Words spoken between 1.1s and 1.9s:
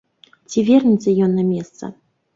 ён на месца?